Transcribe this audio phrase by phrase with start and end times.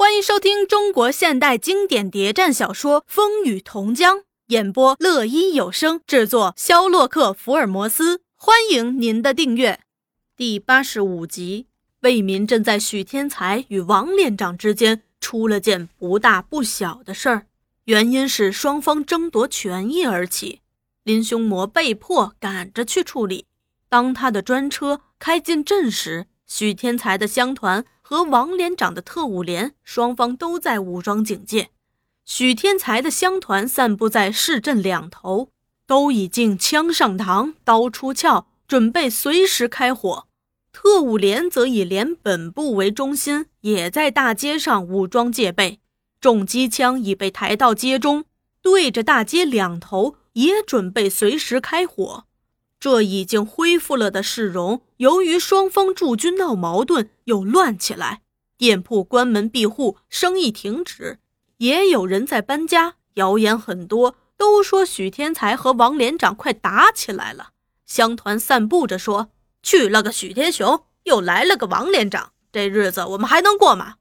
[0.00, 8.20] 欢迎收听中国现代经典谍战小说《风雨同江》，演播乐一有声制作，肖洛克福尔摩斯。
[8.36, 9.80] 欢迎您的订阅。
[10.36, 11.66] 第八十五集，
[12.02, 17.46] 魏民正在许天才与王连长之间出了件不大不小的事儿，
[17.86, 20.60] 原因是双方争夺权益而起。
[21.02, 23.46] 林凶魔被迫赶着去处理。
[23.88, 27.84] 当他的专车开进镇时，许天才的乡团。
[28.10, 31.68] 和王连长的特务连，双方都在武装警戒。
[32.24, 35.50] 许天才的乡团散布在市镇两头，
[35.86, 40.26] 都已经枪上膛，刀出鞘，准备随时开火。
[40.72, 45.80] 特务连则以连本部为中心，也在大街上武装戒备。
[46.18, 48.24] 重机枪已被抬到街中，
[48.62, 52.24] 对着大街两头，也准备随时开火。
[52.80, 58.22] 这已经恢复了的市容，由于双方驻军闹矛盾，又乱起来。
[58.56, 61.18] 店铺关门闭户，生意停止，
[61.58, 62.94] 也有人在搬家。
[63.14, 67.50] 谣言很多，都说许天才和王连长快打起来了。
[67.84, 69.30] 乡团散布着说
[69.62, 73.96] ：“去了个许天雄，又来了个王连长，这日子我们还能过吗？”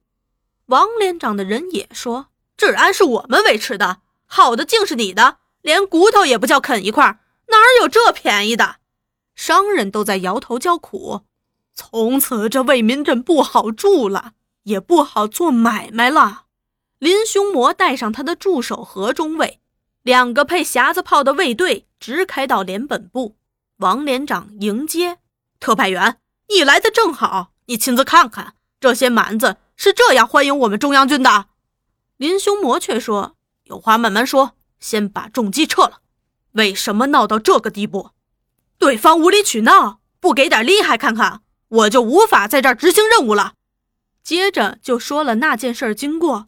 [0.67, 8.77] 王连长的人也说：“治安是我们维持的，好的竟是你的，连骨头也不叫啃一块。”哪有这便宜的？
[9.35, 11.21] 商人都在摇头叫苦。
[11.73, 14.31] 从此这为民镇不好住了，
[14.63, 16.45] 也不好做买卖了。
[16.97, 19.61] 林凶魔带上他的助手何中尉，
[20.01, 23.37] 两个配匣子炮的卫队，直开到连本部。
[23.77, 25.19] 王连长迎接
[25.59, 31.45] 特派员，你来的正好，你亲自看看，这些蛮子是这样欢迎我们中央军的。
[32.17, 36.01] 林凶魔却说：“有话慢慢说，先把重机撤了。”
[36.58, 38.09] 为什么闹到这个地步？
[38.80, 43.53] 对方无理取闹，不给点厉害看看，我就无法在这儿执行任务了。
[44.23, 46.47] 接着就说了那件事经过。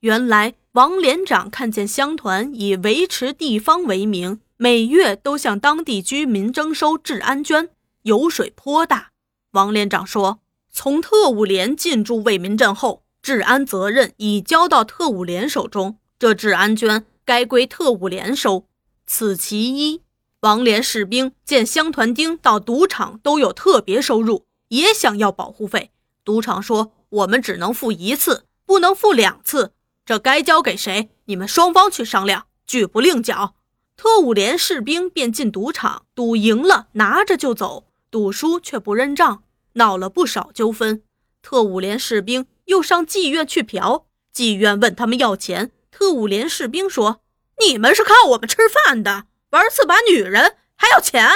[0.00, 7.70] 原来王连长看见乡团以维持地方为名，每月都向当地居民征收治安捐，
[8.02, 9.10] 油水颇大。
[9.50, 10.38] 王连长说，
[10.70, 18.67] 从特务连进驻为民镇后，治安责任已交到特务连手中，这治安捐该归特务连收。
[19.08, 20.02] 此其一。
[20.40, 25.90] 王连士兵见乡团丁到赌场都有特别收入，也想要保护费。
[26.22, 29.72] 赌场说：“我们只能付一次，不能付两次。
[30.06, 31.08] 这该交给谁？
[31.24, 33.56] 你们双方去商量，拒不另缴。”
[33.96, 39.42] 特务连士兵便进赌场，赌赢了拿着就走，赌输却不认账，
[39.72, 41.02] 闹了不少纠纷。
[41.42, 47.22] 特务连士兵又上妓院去嫖，妓院问他们要钱，特务连士兵说。
[47.66, 51.28] 你们是靠我们吃饭的，玩次把女人还要钱，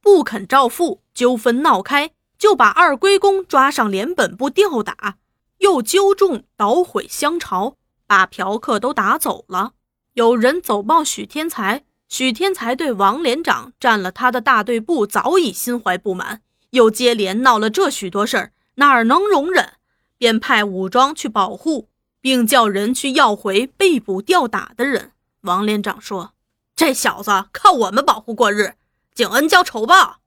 [0.00, 5.16] 不肯照付，纠纷闹开，就把二龟公抓上连本部吊打，
[5.58, 7.76] 又纠众捣毁香巢，
[8.06, 9.72] 把嫖客都打走了。
[10.14, 19.74] 有人走报许天才，许天才对王连长占了他的大队部早已心怀不满，又接连闹了这许多事儿，哪能容忍？
[20.18, 21.88] 便派武装去保护，
[22.20, 25.10] 并叫人去要回被捕吊打的人。
[25.42, 26.34] 王连长说
[26.76, 28.74] ：“这小子靠我们保护过日，
[29.14, 30.20] 景恩交仇报，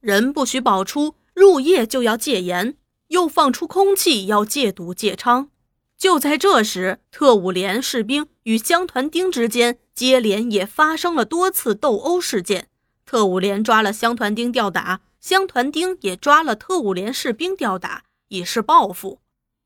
[0.00, 2.76] 人不许保出，入夜就要戒严，
[3.08, 5.48] 又放出空气要戒毒戒娼。”
[5.96, 12.68] 就在这时，特务连士兵与乡团丁之间接连也发生了多次斗殴事件，
[13.06, 19.20] 特务连抓了乡团丁吊打，乡团丁也抓了特务连士兵吊打，以示报复，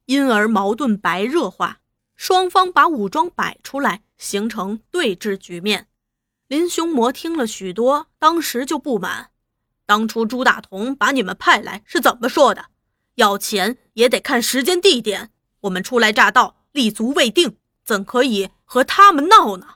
[0.06, 1.78] 因而矛盾白热化。
[2.14, 5.86] 双方把武装摆出来，形成对峙局面。
[6.48, 9.30] 林凶魔听了许多，当时就不满：
[9.86, 12.66] 当初朱大同把你们派来是怎么说的？
[13.14, 15.30] 要钱也得看时间地点。
[15.62, 19.74] 我们初来乍到，立足未定，怎可以和他们闹呢？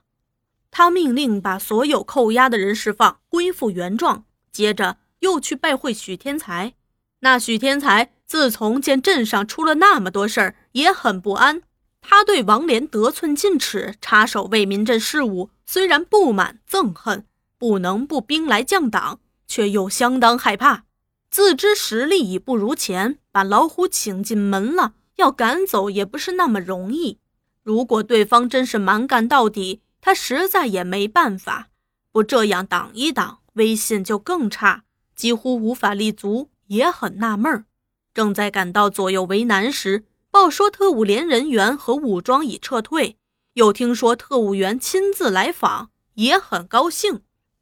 [0.70, 4.24] 他命令把所有扣押的人释放，恢复原状。
[4.50, 6.74] 接着又去拜会许天才。
[7.20, 11.62] 那许天才自从见镇上出了那么多事儿，也很不安。
[12.02, 17.24] 他对王连得寸进尺，插手为民镇事务，虽然不满憎恨，
[17.56, 20.84] 不能不兵来将挡，却又相当害怕。
[21.30, 27.18] 自知实力已不如前，把老虎请进门了，要赶走也不是那么容易。
[27.62, 31.68] 如果对方真是蛮干到底，他实在也没办法。
[32.10, 34.84] 不这样挡一挡，威信就更差，
[35.14, 37.64] 几乎无法立足，也很纳闷儿。
[38.12, 43.18] 正在感到左右为难时，报说特务连人员和武装已撤退，
[43.52, 47.20] 又听说特务员亲自来访，也很高兴，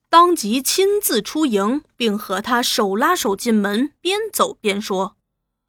[0.09, 5.17] 当即亲自出营，并和他手拉手进门，边走边说：“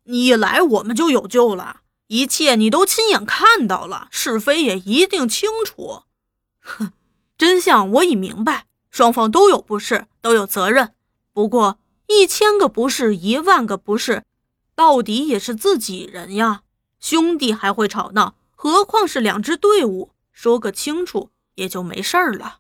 [0.06, 1.82] 你一来，我们就有救了。
[2.06, 6.04] 一切你都亲眼看到了，是非也一定清楚。
[6.60, 6.92] 哼，
[7.36, 10.94] 真相我已明白，双方都有不是，都有责任。
[11.34, 14.24] 不过一千个不是，一万个不是，
[14.76, 16.62] 到底也是自己人呀。
[17.02, 20.12] 兄弟还会吵闹，何况是两支队伍？
[20.32, 22.60] 说个清楚，也就没事儿了。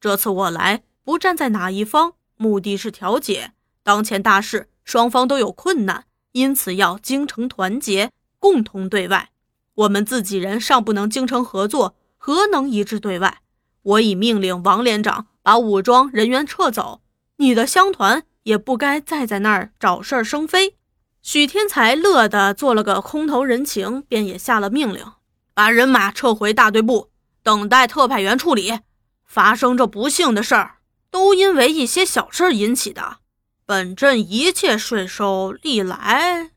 [0.00, 3.52] 这次我来，不站在哪一方，目的是调解。
[3.82, 9.30] 当前大事，双方都有困难，因此要精诚团结，共同对外。
[9.74, 13.40] 我们自己人尚不能精诚合作，何能一致对外？
[13.82, 17.02] 我已命令王连长把武装人员撤走，
[17.38, 20.76] 你的乡团也不该再在那儿找事儿生非。
[21.22, 25.04] 许天才乐得做了个空头人情，便也下了命令，
[25.52, 27.10] 把人马撤回大队部，
[27.42, 28.80] 等待特派员处理。
[29.26, 30.78] 发生这不幸的事儿，
[31.10, 33.18] 都因为一些小事引起的。
[33.64, 36.50] 本镇一切税收历来，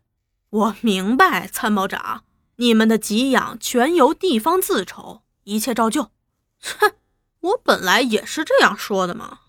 [0.49, 2.23] 我明白，参谋长，
[2.55, 6.09] 你们的给养全由地方自筹，一切照旧。
[6.63, 6.93] 哼，
[7.41, 9.39] 我本来也是这样说的嘛。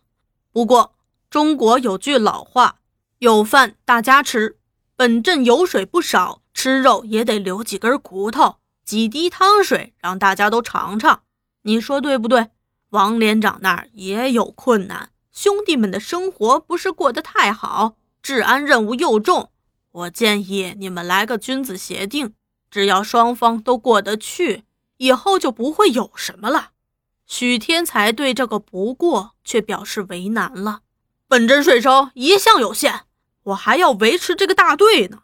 [0.53, 0.95] 不过
[1.31, 2.81] 中国有句老话，
[3.21, 4.59] 有饭大家吃。
[4.96, 11.23] 本镇油水不少，吃肉也得留几根骨头，几滴汤水，让大家都尝尝。
[11.62, 12.50] 你说对不对？
[12.91, 15.11] 王连长那儿也有困难。
[15.32, 19.50] 兄弟们的生活不是过得太好，治安任务又重。
[19.91, 22.35] 我建议你们来个君子协定，
[22.70, 24.62] 只要双方都过得去，
[24.99, 26.70] 以后就不会有什么了。
[27.26, 30.82] 许天才对这个不过却表示为难了。
[31.26, 33.06] 本镇税收一向有限，
[33.44, 35.23] 我还要维持这个大队呢。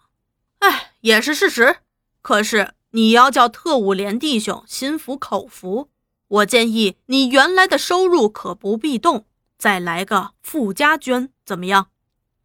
[0.60, 1.78] 哎，也是事实。
[2.22, 5.90] 可是你要叫特务连弟兄心服口服，
[6.28, 9.26] 我建议你原来的收入可不必动。
[9.58, 11.88] 再来个附加捐怎么样？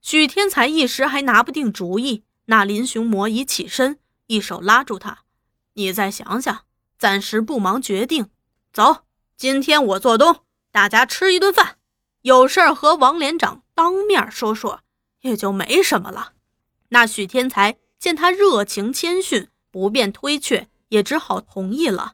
[0.01, 2.24] 许天才一时还拿不定主意。
[2.48, 5.24] 那林雄魔已起身，一手拉住他
[5.74, 6.63] ：“你再想想，
[7.00, 8.30] 暂时不忙决定。
[8.72, 9.06] 走，
[9.36, 11.77] 今天我做东，大家吃一顿饭，
[12.22, 14.81] 有事儿和王连长当面说说，
[15.25, 16.33] 也就没什么了。”
[16.89, 22.13] 那许天才见他热情谦逊，不便推却，也只好同意了。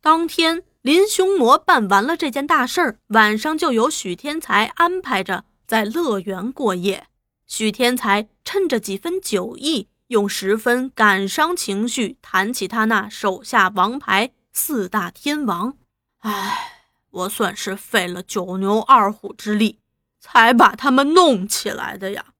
[0.00, 0.64] 当天。
[0.82, 7.06] 林雄魔办完了这件大事儿，晚上就由许天才安排着在乐园过夜。
[7.46, 15.76] 许天才趁着几分酒意，用十分感伤情绪谈起他那手下王牌四大天王。
[16.18, 19.78] 唉，我算是费了九牛二虎之力，
[20.18, 22.31] 才把他们弄起来的呀。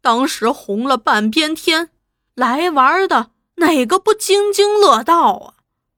[0.00, 1.90] 当时红了半边天，
[2.34, 5.54] 来玩的哪个不津津乐道啊？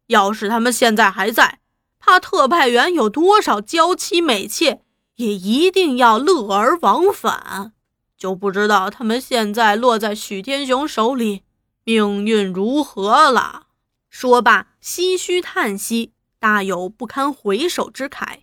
[0.09, 1.61] 要是他们现在还在，
[1.99, 4.83] 怕特派员有多少娇妻美妾，
[5.17, 7.73] 也一定要乐而忘返。
[8.19, 11.43] 就不知道他们现在落在许天雄手里，
[11.85, 13.67] 命运如何了。
[14.11, 18.41] 说罢，唏嘘叹息，大有不堪回首之慨。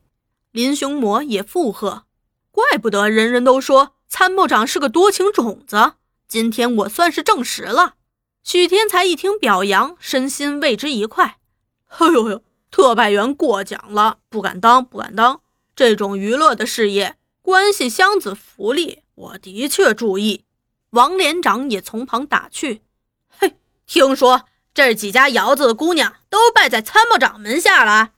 [0.52, 2.06] 林雄魔也附和
[2.60, 5.94] ：“怪不得人人都说参谋长是个多情种子，
[6.28, 7.96] 今天我算是证实了。”
[8.44, 11.38] 许天才一听表扬，身心为之一快。
[11.88, 12.44] 哎呦呦！
[12.72, 15.42] 特派员过奖了，不敢当，不敢当。
[15.76, 20.46] 这种娱乐的事业，关系乡子福利，我的确注意。
[20.92, 22.82] 王连长也从旁打趣
[23.30, 23.56] ：“嘿，
[23.88, 28.12] 听说这几家窑子的姑娘都拜在参谋长门下了。”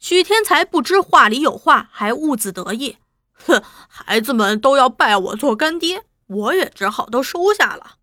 [0.00, 2.98] 许天才不知话里有话，还兀自得意
[3.46, 7.96] ：“哼，孩子们都要拜我做干爹，我也只好都收下了。”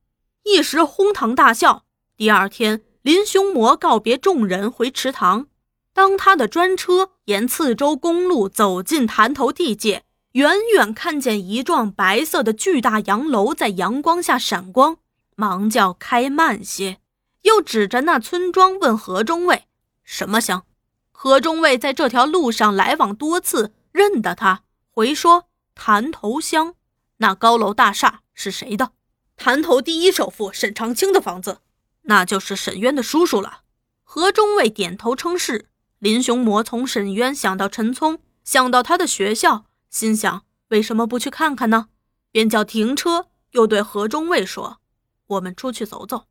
[0.43, 1.83] 一时哄堂大笑。
[2.15, 5.47] 第二天，林雄魔告别众人，回池塘。
[5.93, 14.97] 当他的专车沿次州公路走进潭头地界，远远看见一幢白色的巨大洋楼在阳光下闪光，
[15.35, 16.99] 忙叫开慢些，
[17.41, 19.65] 又指着那村庄问何中尉
[20.03, 20.63] ：“什么乡？”
[21.11, 24.63] 何中尉在这条路上来往多次，认得他，
[25.01, 26.75] 回说：“潭头乡。”
[27.17, 28.91] 那高楼大厦是谁的？
[29.35, 31.61] 潭头第一首富沈长清的房子，
[32.03, 33.61] 那就是沈渊的叔叔了。
[34.03, 35.69] 何中尉点头称是。
[35.97, 41.87] 林雄模从沈渊想到陈聪，想到他的学校，心想为什么不去看看呢？
[42.31, 44.81] 便叫停车，又对何中尉说
[45.25, 46.27] ：“我们出去走走。”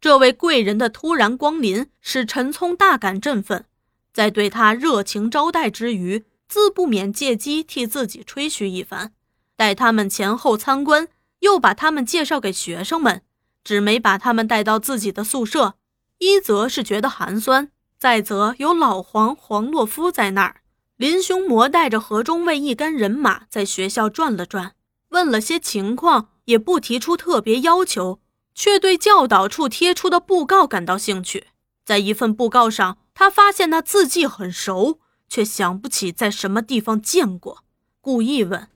[0.00, 3.66] 这位贵人的突然光临，使陈聪大感振奋，
[4.14, 9.12] 在对他热情招待之余，自不免借机替自己吹嘘一番。
[9.56, 11.08] 待他们前后参观，
[11.40, 13.22] 又把他们介绍给学生们，
[13.62, 15.74] 只没把他们带到自己的宿舍。
[16.18, 17.70] 一则是觉得寒酸。
[17.96, 20.60] 再则有老黄黄洛夫在那儿，
[20.96, 24.74] 林雄魔带着何中尉一干人马在学校转了转，
[25.08, 28.20] 问了些情况，也不提出特别要求，
[28.54, 31.46] 却对教导处贴出的布告感到兴趣。
[31.84, 34.98] 在一份布告上，他发现那字迹很熟，
[35.28, 37.64] 却想不起在什么地方见过，
[38.00, 38.68] 故意问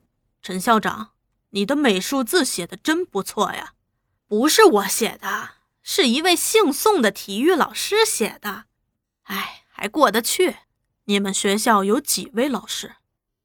[0.43, 1.11] 陈校长
[1.51, 3.75] ：“你的美术字写的真不错呀。
[4.27, 5.51] ”“不是我写的，
[5.83, 8.65] 是一位姓宋的体育老师写的。
[9.25, 10.57] ”“哎，还过得去。
[11.05, 12.97] 你们学校有几位老师？”“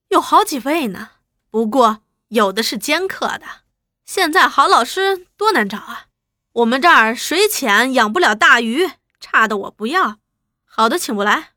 [0.09, 1.11] 有好几位呢，
[1.49, 3.63] 不过有的是兼课的。
[4.05, 6.07] 现在好老师多难找啊！
[6.51, 8.91] 我们这儿水浅，养不了大鱼。”
[9.21, 10.19] 差的我不要，
[10.65, 11.52] 好的请不来。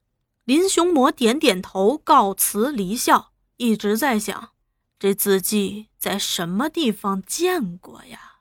[0.47, 3.33] 林雄魔点点头，告辞离校。
[3.57, 4.51] 一直在想，
[4.97, 8.36] 这字迹在什么地方见过呀？